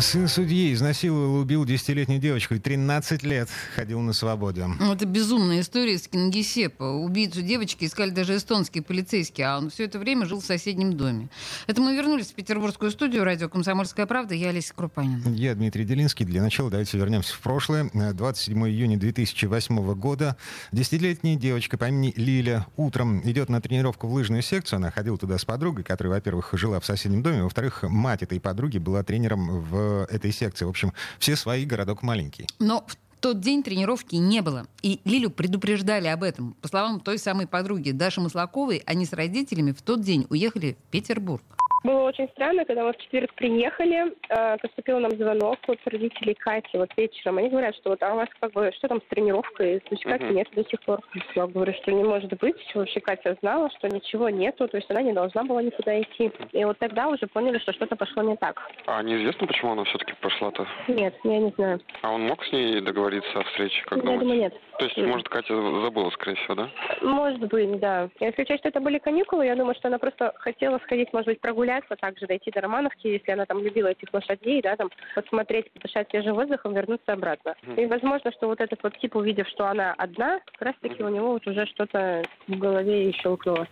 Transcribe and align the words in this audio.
Сын 0.00 0.28
судьи 0.28 0.72
изнасиловал 0.72 1.36
и 1.36 1.40
убил 1.40 1.64
десятилетнюю 1.64 2.20
девочку 2.20 2.54
и 2.54 2.58
13 2.58 3.22
лет 3.22 3.48
ходил 3.74 4.00
на 4.00 4.12
свободе. 4.14 4.66
Ну, 4.66 4.92
Это 4.92 5.04
безумная 5.04 5.60
история 5.60 5.98
с 5.98 6.08
Кингисеппа. 6.08 6.84
Убийцу 6.84 7.42
девочки 7.42 7.84
искали 7.84 8.10
даже 8.10 8.36
эстонские 8.36 8.82
полицейские, 8.82 9.48
а 9.48 9.58
он 9.58 9.68
все 9.70 9.84
это 9.84 9.98
время 9.98 10.26
жил 10.26 10.40
в 10.40 10.44
соседнем 10.44 10.96
доме. 10.96 11.28
Это 11.66 11.82
мы 11.82 11.94
вернулись 11.94 12.28
в 12.28 12.34
петербургскую 12.34 12.90
студию 12.90 13.24
радио 13.24 13.48
«Комсомольская 13.48 14.06
правда». 14.06 14.34
Я 14.34 14.48
Олеся 14.48 14.72
Крупанин. 14.74 15.22
Я 15.34 15.54
Дмитрий 15.54 15.84
Делинский. 15.84 16.24
Для 16.24 16.40
начала 16.40 16.70
давайте 16.70 16.96
вернемся 16.96 17.34
в 17.34 17.40
прошлое. 17.40 17.90
27 17.92 18.68
июня 18.68 18.96
2008 18.98 19.94
года. 19.94 20.36
Десятилетняя 20.72 21.36
девочка 21.36 21.76
по 21.76 21.88
имени 21.88 22.14
Лиля 22.16 22.66
утром 22.76 23.20
идет 23.28 23.50
на 23.50 23.60
тренировку 23.60 24.08
в 24.08 24.14
лыжную 24.14 24.42
секцию. 24.42 24.78
Она 24.78 24.90
ходила 24.90 25.18
туда 25.18 25.36
с 25.36 25.44
подругой, 25.44 25.84
которая, 25.84 26.14
во-первых, 26.14 26.50
жила 26.54 26.80
в 26.80 26.86
соседнем 26.86 27.22
доме, 27.22 27.42
во-вторых, 27.42 27.82
мать 27.82 28.22
этой 28.22 28.40
подруги 28.40 28.78
была 28.78 29.02
тренером 29.02 29.60
в 29.60 29.89
этой 30.08 30.32
секции. 30.32 30.64
В 30.64 30.68
общем, 30.68 30.92
все 31.18 31.36
свои, 31.36 31.64
городок 31.64 32.02
маленький. 32.02 32.46
Но 32.58 32.84
в 32.86 32.96
тот 33.20 33.40
день 33.40 33.62
тренировки 33.62 34.16
не 34.16 34.40
было. 34.40 34.66
И 34.82 35.00
Лилю 35.04 35.30
предупреждали 35.30 36.08
об 36.08 36.22
этом. 36.22 36.54
По 36.62 36.68
словам 36.68 37.00
той 37.00 37.18
самой 37.18 37.46
подруги 37.46 37.90
Даши 37.90 38.20
Маслаковой, 38.20 38.82
они 38.86 39.04
с 39.06 39.12
родителями 39.12 39.72
в 39.72 39.82
тот 39.82 40.00
день 40.00 40.26
уехали 40.30 40.76
в 40.86 40.90
Петербург. 40.90 41.42
Было 41.82 42.02
очень 42.02 42.28
странно, 42.30 42.64
когда 42.66 42.84
мы 42.84 42.92
в 42.92 42.98
четверг 42.98 43.32
приехали, 43.34 44.12
э, 44.28 44.58
поступил 44.58 44.98
нам 45.00 45.12
звонок 45.12 45.58
от 45.66 45.78
родителей 45.86 46.34
Кати 46.34 46.76
вот 46.76 46.90
вечером. 46.96 47.38
Они 47.38 47.48
говорят, 47.48 47.74
что 47.76 47.90
вот 47.90 48.02
а 48.02 48.12
у 48.12 48.16
вас 48.16 48.28
как 48.38 48.52
бы 48.52 48.70
что 48.76 48.88
там 48.88 49.00
с 49.00 49.04
тренировкой? 49.08 49.80
То 49.80 49.88
есть 49.92 50.04
Кати 50.04 50.24
нет 50.24 50.48
до 50.54 50.62
сих 50.64 50.80
пор. 50.82 51.00
Я 51.34 51.46
говорю, 51.46 51.72
что 51.72 51.92
не 51.92 52.04
может 52.04 52.38
быть. 52.38 52.56
Вообще 52.74 53.00
Катя 53.00 53.36
знала, 53.40 53.70
что 53.78 53.88
ничего 53.88 54.28
нету, 54.28 54.68
то 54.68 54.76
есть 54.76 54.90
она 54.90 55.00
не 55.00 55.12
должна 55.12 55.42
была 55.44 55.62
никуда 55.62 56.00
идти. 56.02 56.30
И 56.52 56.64
вот 56.64 56.78
тогда 56.78 57.08
уже 57.08 57.26
поняли, 57.26 57.58
что 57.58 57.72
что-то 57.72 57.96
пошло 57.96 58.22
не 58.22 58.36
так. 58.36 58.60
А 58.86 59.02
неизвестно, 59.02 59.46
почему 59.46 59.72
она 59.72 59.84
все-таки 59.84 60.12
пошла-то? 60.20 60.66
Нет, 60.88 61.14
я 61.24 61.38
не 61.38 61.50
знаю. 61.56 61.80
А 62.02 62.12
он 62.12 62.26
мог 62.26 62.44
с 62.44 62.52
ней 62.52 62.80
договориться 62.82 63.40
о 63.40 63.44
встрече, 63.44 63.82
как 63.84 63.96
я 63.96 64.02
думаете? 64.02 64.20
думаю, 64.20 64.40
нет. 64.40 64.54
То 64.78 64.84
есть, 64.86 64.96
может, 64.96 65.28
Катя 65.28 65.54
забыла, 65.82 66.10
скорее 66.10 66.36
всего, 66.36 66.54
да? 66.54 66.70
Может 67.02 67.40
быть, 67.40 67.78
да. 67.80 68.08
Если 68.18 68.42
учесть, 68.42 68.60
что 68.60 68.68
это 68.70 68.80
были 68.80 68.98
каникулы, 68.98 69.44
я 69.46 69.54
думаю, 69.54 69.74
что 69.74 69.88
она 69.88 69.98
просто 69.98 70.32
хотела 70.36 70.78
сходить, 70.78 71.12
может 71.12 71.26
быть, 71.26 71.40
прогуляться, 71.40 71.69
также 72.00 72.26
дойти 72.26 72.50
до 72.50 72.60
Романовки, 72.60 73.06
если 73.06 73.32
она 73.32 73.46
там 73.46 73.62
любила 73.62 73.88
этих 73.88 74.12
лошадей, 74.12 74.62
да, 74.62 74.76
там, 74.76 74.90
посмотреть, 75.14 75.70
подышать 75.72 76.08
свежим 76.10 76.34
воздухом, 76.34 76.74
вернуться 76.74 77.12
обратно. 77.12 77.54
И 77.76 77.86
возможно, 77.86 78.32
что 78.32 78.48
вот 78.48 78.60
этот 78.60 78.82
вот 78.82 78.98
тип, 78.98 79.16
увидев, 79.16 79.48
что 79.48 79.66
она 79.66 79.94
одна, 79.98 80.40
как 80.52 80.62
раз-таки 80.62 81.02
у 81.02 81.08
него 81.08 81.32
вот 81.32 81.46
уже 81.46 81.66
что-то 81.66 82.22
в 82.48 82.58
голове 82.58 83.10
и 83.10 83.12
щелкнуло. 83.12 83.66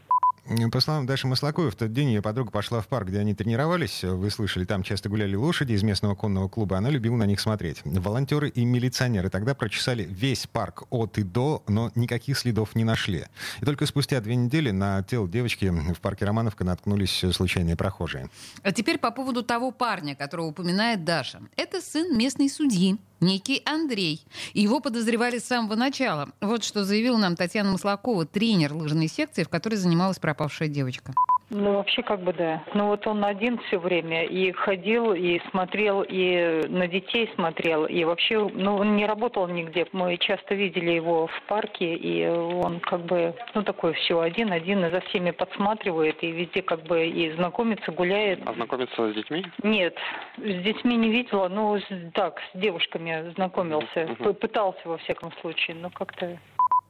По 0.72 0.80
словам 0.80 1.04
Даши 1.04 1.26
Маслаковой, 1.26 1.70
в 1.70 1.76
тот 1.76 1.92
день 1.92 2.08
ее 2.08 2.22
подруга 2.22 2.50
пошла 2.50 2.80
в 2.80 2.88
парк, 2.88 3.08
где 3.08 3.18
они 3.18 3.34
тренировались. 3.34 4.02
Вы 4.02 4.30
слышали, 4.30 4.64
там 4.64 4.82
часто 4.82 5.10
гуляли 5.10 5.36
лошади 5.36 5.74
из 5.74 5.82
местного 5.82 6.14
конного 6.14 6.48
клуба. 6.48 6.78
Она 6.78 6.88
любила 6.88 7.16
на 7.16 7.24
них 7.24 7.38
смотреть. 7.38 7.82
Волонтеры 7.84 8.48
и 8.48 8.64
милиционеры 8.64 9.28
тогда 9.28 9.54
прочесали 9.54 10.04
весь 10.08 10.46
парк 10.46 10.84
от 10.88 11.18
и 11.18 11.22
до, 11.22 11.62
но 11.68 11.92
никаких 11.94 12.38
следов 12.38 12.74
не 12.74 12.84
нашли. 12.84 13.26
И 13.60 13.66
только 13.66 13.84
спустя 13.84 14.20
две 14.22 14.36
недели 14.36 14.70
на 14.70 15.02
тело 15.02 15.28
девочки 15.28 15.66
в 15.66 16.00
парке 16.00 16.24
Романовка 16.24 16.64
наткнулись 16.64 17.24
случайные 17.30 17.76
прохожие. 17.76 18.30
А 18.62 18.72
теперь 18.72 18.96
по 18.96 19.10
поводу 19.10 19.42
того 19.42 19.70
парня, 19.70 20.16
которого 20.16 20.46
упоминает 20.46 21.04
Даша. 21.04 21.42
Это 21.56 21.82
сын 21.82 22.16
местной 22.16 22.48
судьи, 22.48 22.96
некий 23.20 23.62
Андрей. 23.64 24.24
Его 24.54 24.80
подозревали 24.80 25.38
с 25.38 25.44
самого 25.44 25.74
начала. 25.74 26.30
Вот 26.40 26.64
что 26.64 26.84
заявила 26.84 27.16
нам 27.16 27.36
Татьяна 27.36 27.72
Маслакова, 27.72 28.26
тренер 28.26 28.74
лыжной 28.74 29.08
секции, 29.08 29.44
в 29.44 29.48
которой 29.48 29.76
занималась 29.76 30.18
пропавшая 30.18 30.68
девочка. 30.68 31.14
Ну, 31.50 31.76
вообще, 31.76 32.02
как 32.02 32.20
бы, 32.20 32.32
да. 32.34 32.62
Ну, 32.74 32.88
вот 32.88 33.06
он 33.06 33.24
один 33.24 33.58
все 33.66 33.78
время 33.78 34.24
и 34.24 34.52
ходил, 34.52 35.14
и 35.14 35.40
смотрел, 35.50 36.04
и 36.06 36.66
на 36.68 36.86
детей 36.86 37.30
смотрел, 37.34 37.86
и 37.86 38.04
вообще, 38.04 38.38
ну, 38.52 38.76
он 38.76 38.96
не 38.96 39.06
работал 39.06 39.48
нигде. 39.48 39.86
Мы 39.92 40.18
часто 40.18 40.54
видели 40.54 40.90
его 40.90 41.26
в 41.26 41.42
парке, 41.48 41.94
и 41.94 42.26
он 42.28 42.80
как 42.80 43.00
бы, 43.00 43.34
ну, 43.54 43.62
такой 43.62 43.94
все 43.94 44.20
один-один, 44.20 44.84
и 44.84 44.90
за 44.90 45.00
всеми 45.00 45.30
подсматривает, 45.30 46.22
и 46.22 46.30
везде 46.30 46.60
как 46.60 46.82
бы 46.82 47.06
и 47.06 47.30
знакомится, 47.32 47.92
гуляет. 47.92 48.40
А 48.46 48.52
знакомиться 48.52 49.10
с 49.10 49.14
детьми? 49.14 49.44
Нет, 49.62 49.96
с 50.36 50.62
детьми 50.62 50.96
не 50.96 51.08
видела, 51.10 51.48
но 51.48 51.78
с- 51.78 51.84
так, 52.12 52.40
с 52.52 52.58
девушками 52.58 53.32
знакомился. 53.36 54.06
П- 54.18 54.34
Пытался, 54.34 54.80
во 54.84 54.98
всяком 54.98 55.32
случае, 55.40 55.76
но 55.76 55.88
как-то... 55.90 56.38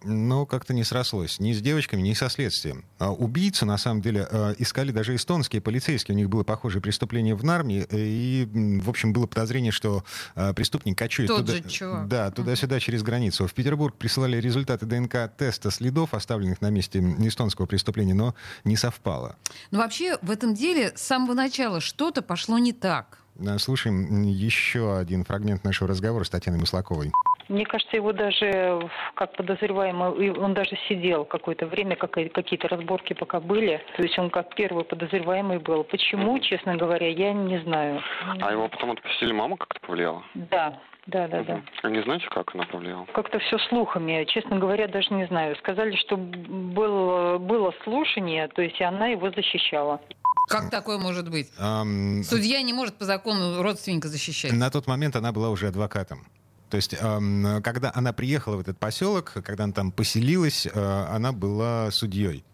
Но 0.04 0.46
как-то 0.46 0.74
не 0.74 0.84
срослось. 0.84 1.40
Ни 1.40 1.52
с 1.52 1.60
девочками, 1.60 2.02
ни 2.02 2.12
со 2.14 2.28
следствием. 2.28 2.84
А 2.98 3.12
убийцу, 3.12 3.66
на 3.66 3.78
самом 3.78 4.00
деле, 4.00 4.26
э, 4.30 4.54
искали 4.58 4.92
даже 4.92 5.14
эстонские 5.14 5.60
полицейские. 5.60 6.14
У 6.14 6.18
них 6.18 6.28
было 6.28 6.44
похожее 6.44 6.80
преступление 6.80 7.34
в 7.34 7.44
Нарме. 7.44 7.86
э, 7.90 7.98
И, 7.98 8.48
в 8.80 8.88
общем, 8.88 9.12
было 9.12 9.26
подозрение, 9.26 9.72
что 9.72 10.04
э, 10.36 10.52
преступник 10.54 10.96
кочует 10.96 11.28
Тот 11.28 11.46
туда, 11.46 12.04
да, 12.06 12.30
туда-сюда 12.30 12.78
через 12.80 13.02
границу. 13.02 13.46
В 13.46 13.54
Петербург 13.54 13.96
присылали 13.96 14.40
результаты 14.40 14.86
ДНК-теста 14.86 15.70
следов, 15.70 16.14
оставленных 16.14 16.60
на 16.60 16.70
месте 16.70 17.00
эстонского 17.18 17.66
преступления, 17.66 18.14
но 18.14 18.34
не 18.64 18.76
совпало. 18.76 19.36
Но 19.70 19.78
вообще 19.80 20.16
в 20.22 20.30
этом 20.30 20.54
деле 20.54 20.92
с 20.94 21.02
самого 21.02 21.34
начала 21.34 21.80
что-то 21.80 22.22
пошло 22.22 22.58
не 22.58 22.72
так. 22.72 23.18
Слушаем 23.58 24.22
еще 24.22 24.96
один 24.96 25.24
фрагмент 25.24 25.62
нашего 25.62 25.88
разговора 25.88 26.24
с 26.24 26.30
Татьяной 26.30 26.58
Маслаковой. 26.58 27.12
Мне 27.48 27.64
кажется, 27.64 27.96
его 27.96 28.12
даже 28.12 28.88
как 29.14 29.34
подозреваемый, 29.36 30.26
и 30.26 30.30
он 30.30 30.54
даже 30.54 30.76
сидел 30.88 31.24
какое-то 31.24 31.66
время, 31.66 31.96
как- 31.96 32.12
какие-то 32.32 32.68
разборки 32.68 33.14
пока 33.14 33.40
были. 33.40 33.80
То 33.96 34.02
есть 34.02 34.18
он 34.18 34.30
как 34.30 34.54
первый 34.54 34.84
подозреваемый 34.84 35.58
был. 35.58 35.84
Почему, 35.84 36.38
честно 36.40 36.76
говоря, 36.76 37.08
я 37.08 37.32
не 37.32 37.58
знаю. 37.60 38.02
А 38.40 38.52
его 38.52 38.68
потом 38.68 38.90
отпустили, 38.92 39.32
мама 39.32 39.56
как-то 39.56 39.80
повлияла? 39.86 40.22
Да, 40.34 40.78
да, 41.06 41.26
да, 41.28 41.42
да. 41.42 41.62
А 41.82 41.88
не 41.88 42.02
знаете, 42.02 42.26
как 42.28 42.54
она 42.54 42.64
повлияла? 42.64 43.06
Как-то 43.14 43.38
все 43.38 43.58
слухами, 43.70 44.24
честно 44.28 44.58
говоря, 44.58 44.86
даже 44.86 45.12
не 45.14 45.26
знаю. 45.26 45.56
Сказали, 45.56 45.96
что 45.96 46.16
был, 46.18 47.38
было 47.38 47.72
слушание, 47.84 48.48
то 48.48 48.62
есть 48.62 48.80
она 48.82 49.06
его 49.08 49.30
защищала. 49.30 50.00
Как 50.48 50.70
такое 50.70 50.98
может 50.98 51.30
быть? 51.30 51.48
Ам, 51.58 52.22
Судья 52.24 52.60
не 52.62 52.72
может 52.72 52.96
по 52.98 53.04
закону 53.04 53.62
родственника 53.62 54.08
защищать. 54.08 54.52
На 54.52 54.70
тот 54.70 54.86
момент 54.86 55.16
она 55.16 55.32
была 55.32 55.50
уже 55.50 55.68
адвокатом. 55.68 56.26
То 56.70 56.76
есть, 56.76 56.96
когда 56.96 57.92
она 57.94 58.12
приехала 58.12 58.56
в 58.56 58.60
этот 58.60 58.78
поселок, 58.78 59.32
когда 59.44 59.64
она 59.64 59.72
там 59.72 59.92
поселилась, 59.92 60.66
э, 60.66 61.06
она 61.10 61.32
была 61.32 61.90
судьей. 61.90 62.44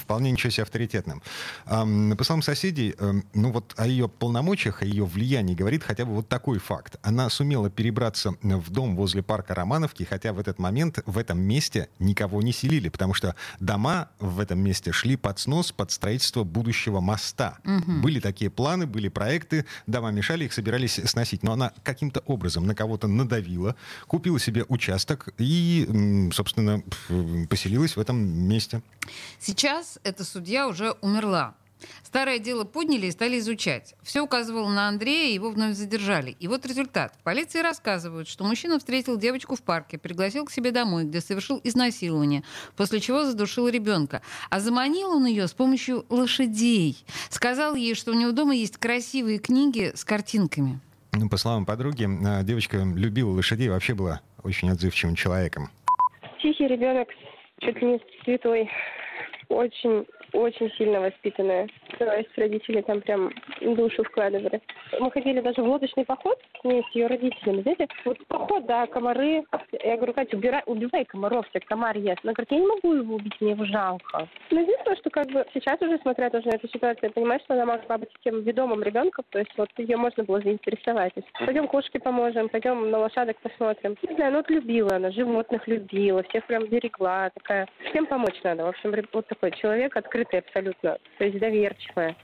Вполне 0.00 0.30
ничего 0.32 0.50
себе 0.50 0.62
авторитетным. 0.62 1.22
По 1.64 2.24
словам 2.24 2.42
соседей, 2.42 2.94
ну 3.34 3.52
вот 3.52 3.74
о 3.76 3.86
ее 3.86 4.08
полномочиях, 4.08 4.82
о 4.82 4.84
ее 4.86 5.04
влиянии 5.04 5.54
говорит 5.54 5.84
хотя 5.84 6.04
бы 6.04 6.14
вот 6.14 6.28
такой 6.28 6.58
факт. 6.58 6.98
Она 7.02 7.28
сумела 7.28 7.70
перебраться 7.70 8.34
в 8.42 8.70
дом 8.70 8.96
возле 8.96 9.22
парка 9.22 9.54
Романовки, 9.54 10.04
хотя 10.04 10.32
в 10.32 10.38
этот 10.38 10.58
момент 10.58 11.00
в 11.06 11.18
этом 11.18 11.40
месте 11.40 11.88
никого 11.98 12.40
не 12.42 12.52
селили, 12.52 12.88
потому 12.88 13.14
что 13.14 13.36
дома 13.60 14.08
в 14.18 14.40
этом 14.40 14.60
месте 14.60 14.92
шли 14.92 15.16
под 15.16 15.38
снос, 15.38 15.72
под 15.72 15.90
строительство 15.90 16.44
будущего 16.44 17.00
моста. 17.00 17.58
Были 17.86 18.20
такие 18.20 18.50
планы, 18.50 18.86
были 18.86 19.08
проекты, 19.08 19.66
дома 19.86 20.10
мешали, 20.10 20.44
их 20.44 20.52
собирались 20.52 21.00
сносить. 21.04 21.42
Но 21.42 21.52
она 21.52 21.72
каким-то 21.82 22.20
образом 22.20 22.66
на 22.66 22.74
кого-то 22.74 23.06
надавила, 23.08 23.59
купила 24.06 24.38
себе 24.38 24.64
участок 24.68 25.28
и, 25.38 26.30
собственно, 26.32 26.82
поселилась 27.48 27.96
в 27.96 28.00
этом 28.00 28.16
месте. 28.18 28.82
Сейчас 29.38 29.98
эта 30.02 30.24
судья 30.24 30.68
уже 30.68 30.92
умерла. 31.00 31.54
Старое 32.02 32.38
дело 32.38 32.64
подняли 32.64 33.06
и 33.06 33.10
стали 33.10 33.38
изучать. 33.38 33.94
Все 34.02 34.20
указывало 34.20 34.68
на 34.68 34.88
Андрея, 34.88 35.32
его 35.32 35.50
вновь 35.50 35.76
задержали. 35.76 36.36
И 36.38 36.48
вот 36.48 36.66
результат. 36.66 37.14
В 37.18 37.22
полиции 37.22 37.60
рассказывают, 37.60 38.28
что 38.28 38.44
мужчина 38.44 38.78
встретил 38.78 39.16
девочку 39.16 39.56
в 39.56 39.62
парке, 39.62 39.96
пригласил 39.96 40.44
к 40.44 40.50
себе 40.50 40.72
домой, 40.72 41.04
где 41.04 41.20
совершил 41.20 41.60
изнасилование, 41.64 42.44
после 42.76 43.00
чего 43.00 43.24
задушил 43.24 43.68
ребенка. 43.68 44.22
А 44.50 44.60
заманил 44.60 45.10
он 45.10 45.26
ее 45.26 45.48
с 45.48 45.52
помощью 45.52 46.04
лошадей. 46.08 47.02
Сказал 47.30 47.74
ей, 47.74 47.94
что 47.94 48.12
у 48.12 48.14
него 48.14 48.32
дома 48.32 48.54
есть 48.54 48.76
красивые 48.76 49.38
книги 49.38 49.92
с 49.94 50.04
картинками. 50.04 50.80
Ну, 51.12 51.28
По 51.28 51.36
словам 51.36 51.66
подруги, 51.66 52.04
э, 52.04 52.44
девочка 52.44 52.78
любила 52.78 53.30
лошадей, 53.30 53.68
вообще 53.68 53.94
была 53.94 54.20
очень 54.42 54.70
отзывчивым 54.70 55.16
человеком. 55.16 55.70
Тихий 56.40 56.68
ребенок, 56.68 57.08
чуть 57.60 57.80
ли 57.82 57.86
не 57.92 58.00
святой. 58.24 58.70
Очень 59.48 60.06
очень 60.32 60.70
сильно 60.78 61.00
воспитанная. 61.00 61.68
То 62.00 62.16
есть 62.16 62.30
родители 62.38 62.80
там 62.80 63.02
прям 63.02 63.30
душу 63.60 64.02
вкладывали. 64.04 64.62
Мы 64.98 65.10
ходили 65.10 65.40
даже 65.40 65.60
в 65.60 65.68
лодочный 65.68 66.06
поход 66.06 66.38
с 66.58 66.64
ней, 66.64 66.82
с 66.90 66.94
ее 66.94 67.08
родителями. 67.08 67.60
Знаете, 67.60 67.88
вот 68.06 68.16
поход, 68.26 68.64
да, 68.64 68.86
комары. 68.86 69.44
Я 69.84 69.96
говорю, 69.96 70.14
Катя, 70.14 70.34
убирай, 70.34 70.62
убивай 70.64 71.04
комаров, 71.04 71.44
так 71.52 71.62
комар 71.66 71.98
ест. 71.98 72.20
Она 72.24 72.32
говорит, 72.32 72.52
я 72.52 72.58
не 72.58 72.66
могу 72.66 72.94
его 72.94 73.16
убить, 73.16 73.38
мне 73.40 73.50
его 73.50 73.66
жалко. 73.66 74.26
Но 74.50 74.60
единственное, 74.60 74.96
что 74.96 75.10
как 75.10 75.26
бы 75.26 75.44
сейчас 75.52 75.78
уже, 75.82 75.98
смотря 75.98 76.30
тоже 76.30 76.46
на 76.46 76.54
эту 76.54 76.68
ситуацию, 76.68 77.00
я 77.02 77.10
понимаю, 77.10 77.40
что 77.44 77.52
она 77.52 77.66
могла 77.66 77.98
быть 77.98 78.08
тем 78.24 78.40
ведомым 78.40 78.82
ребенком, 78.82 79.26
то 79.28 79.38
есть 79.38 79.52
вот 79.58 79.68
ее 79.76 79.98
можно 79.98 80.24
было 80.24 80.40
заинтересовать. 80.40 81.12
Пойдем 81.38 81.68
кошке 81.68 82.00
поможем, 82.00 82.48
пойдем 82.48 82.90
на 82.90 82.98
лошадок 82.98 83.36
посмотрим. 83.42 83.94
Не 84.08 84.14
знаю, 84.14 84.32
ну 84.32 84.38
вот 84.38 84.48
любила 84.48 84.96
она, 84.96 85.10
животных 85.10 85.68
любила, 85.68 86.22
всех 86.22 86.46
прям 86.46 86.64
берегла, 86.64 87.28
такая. 87.34 87.68
Всем 87.90 88.06
помочь 88.06 88.40
надо. 88.42 88.64
В 88.64 88.68
общем, 88.68 88.94
вот 89.12 89.26
такой 89.26 89.50
человек 89.50 89.94
открытый 89.98 90.38
абсолютно, 90.38 90.96
то 91.18 91.24
есть 91.24 91.38
доверчивая. 91.94 92.16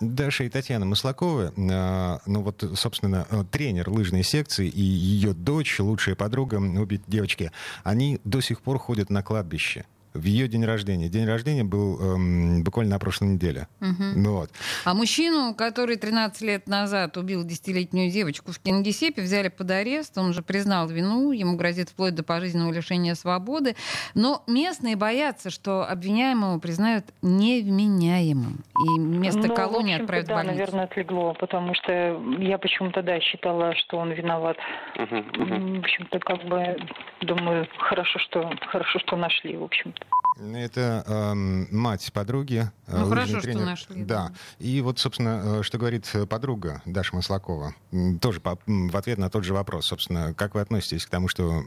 Даша 0.00 0.44
и 0.44 0.48
Татьяна 0.48 0.86
Маслаковы, 0.86 1.52
э, 1.54 2.18
ну 2.24 2.42
вот, 2.42 2.64
собственно, 2.74 3.26
э, 3.30 3.44
тренер 3.50 3.90
лыжной 3.90 4.22
секции 4.22 4.66
и 4.66 4.80
ее 4.80 5.34
дочь, 5.34 5.78
лучшая 5.78 6.14
подруга, 6.14 6.56
обе 6.56 7.00
девочки, 7.06 7.52
они 7.84 8.18
до 8.24 8.40
сих 8.40 8.62
пор 8.62 8.78
ходят 8.78 9.10
на 9.10 9.22
кладбище 9.22 9.84
в 10.14 10.24
ее 10.24 10.48
день 10.48 10.64
рождения. 10.64 11.08
День 11.08 11.26
рождения 11.26 11.64
был 11.64 12.00
эм, 12.00 12.64
буквально 12.64 12.92
на 12.92 12.98
прошлой 12.98 13.28
неделе. 13.28 13.68
Угу. 13.80 14.04
Ну, 14.16 14.32
вот. 14.32 14.50
А 14.84 14.94
мужчину, 14.94 15.54
который 15.54 15.96
13 15.96 16.42
лет 16.42 16.66
назад 16.66 17.16
убил 17.16 17.44
десятилетнюю 17.44 18.10
девочку 18.10 18.52
в 18.52 18.58
Кингисеппе, 18.58 19.22
взяли 19.22 19.48
под 19.48 19.70
арест. 19.70 20.18
Он 20.18 20.30
уже 20.30 20.42
признал 20.42 20.88
вину, 20.88 21.32
ему 21.32 21.56
грозит 21.56 21.90
вплоть 21.90 22.14
до 22.14 22.24
пожизненного 22.24 22.72
лишения 22.72 23.14
свободы. 23.14 23.76
Но 24.14 24.42
местные 24.46 24.96
боятся, 24.96 25.50
что 25.50 25.84
обвиняемого 25.88 26.58
признают 26.58 27.06
невменяемым. 27.22 28.64
И 28.80 28.98
вместо 28.98 29.46
ну, 29.46 29.54
колонии 29.54 29.96
в 29.96 30.00
отправят 30.02 30.26
да, 30.26 30.32
в 30.32 30.36
больницу. 30.36 30.58
наверное, 30.58 30.84
отлегло, 30.84 31.34
потому 31.34 31.74
что 31.74 31.92
я 32.38 32.58
почему-то, 32.58 33.02
да, 33.02 33.20
считала, 33.20 33.74
что 33.76 33.98
он 33.98 34.10
виноват. 34.12 34.56
Угу, 34.96 35.16
угу. 35.16 35.76
В 35.76 35.78
общем-то, 35.78 36.18
как 36.18 36.44
бы, 36.44 36.76
думаю, 37.22 37.66
хорошо, 37.78 38.18
что, 38.18 38.50
хорошо, 38.68 38.98
что 39.00 39.16
нашли, 39.16 39.56
в 39.56 39.62
общем-то. 39.64 40.06
Это 40.54 41.04
эм, 41.06 41.66
мать 41.70 42.10
подруги. 42.14 42.62
э, 42.86 42.96
Ну, 42.98 43.08
хорошо, 43.08 43.32
что 43.38 43.40
тренер. 43.42 43.64
нашли, 43.66 44.02
Да. 44.04 44.28
да. 44.28 44.32
И 44.58 44.80
вот, 44.80 44.98
собственно, 44.98 45.58
э, 45.60 45.62
что 45.62 45.76
говорит 45.78 46.10
подруга 46.30 46.80
Даша 46.86 47.14
Маслакова, 47.14 47.74
тоже 48.22 48.40
по- 48.40 48.58
в 48.66 48.96
ответ 48.96 49.18
на 49.18 49.28
тот 49.28 49.44
же 49.44 49.52
вопрос, 49.52 49.86
собственно, 49.86 50.32
как 50.34 50.54
вы 50.54 50.62
относитесь 50.62 51.04
к 51.04 51.10
тому, 51.10 51.28
что 51.28 51.60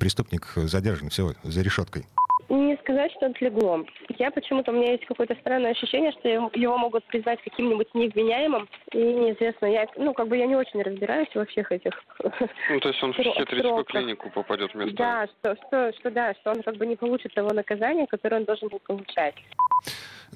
преступник 0.00 0.52
задержан 0.56 1.10
всего 1.10 1.34
за 1.44 1.62
решеткой? 1.62 2.06
Не 2.50 2.76
сказать, 2.78 3.12
что 3.12 3.26
отлегло. 3.26 3.84
Я 4.18 4.30
почему-то, 4.30 4.72
у 4.72 4.74
меня 4.74 4.92
есть 4.92 5.04
какое-то 5.04 5.34
странное 5.42 5.72
ощущение, 5.72 6.12
что 6.12 6.28
его- 6.30 6.50
его 6.54 6.78
могут 6.78 7.04
признать 7.08 7.38
каким-нибудь 7.44 7.88
невменяемым. 7.94 8.66
И 8.92 8.96
неизвестно, 8.98 9.66
я, 9.66 9.86
ну, 9.96 10.14
как 10.14 10.28
бы 10.28 10.36
я 10.38 10.46
не 10.46 10.56
очень 10.56 10.80
разбираюсь 10.82 11.28
во 11.34 11.44
всех 11.46 11.70
этих... 11.72 11.92
Ну, 12.70 12.80
то 12.80 12.88
есть 12.88 13.02
он 13.02 13.12
в 13.12 13.16
психиатрическую 13.16 13.84
клинику 13.84 14.30
попадет 14.30 14.72
вместо... 14.72 14.96
Да, 14.96 15.26
что, 15.26 15.56
что, 15.66 15.92
что 15.98 16.10
да, 16.10 16.34
что 16.40 16.50
он 16.52 16.62
как 16.62 16.76
бы 16.76 16.86
не 16.86 16.96
получит 16.96 17.34
того 17.34 17.52
наказания, 17.52 18.06
которое 18.06 18.36
он 18.36 18.44
должен 18.44 18.68
был 18.68 18.78
получать. 18.80 19.34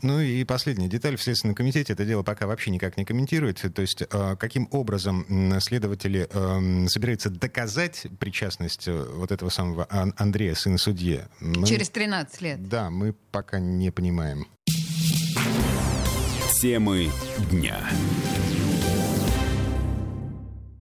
Ну 0.02 0.20
и 0.20 0.44
последняя 0.44 0.88
деталь. 0.88 1.16
В 1.16 1.22
Следственном 1.22 1.54
комитете 1.54 1.93
это 1.93 2.04
дело 2.04 2.22
пока 2.22 2.46
вообще 2.46 2.70
никак 2.70 2.96
не 2.96 3.04
комментирует. 3.04 3.62
То 3.75 3.82
есть 3.82 4.02
э, 4.02 4.37
каким 4.38 4.69
образом 4.70 5.25
следователи 5.60 6.28
эм, 6.32 6.88
собираются 6.88 7.31
доказать 7.31 8.06
причастность 8.19 8.88
э, 8.88 8.93
вот 8.93 9.32
этого 9.32 9.49
самого 9.50 9.87
Ан- 9.90 10.14
Андрея, 10.19 10.54
сына 10.54 10.78
судьи? 10.78 11.20
мы- 11.40 11.66
Через 11.66 11.90
13 11.90 12.40
лет. 12.43 12.69
Да, 12.69 12.90
мы 12.90 13.14
пока 13.31 13.58
не 13.60 13.90
понимаем. 13.90 14.46
Темы 16.62 17.11
дня. 17.50 17.76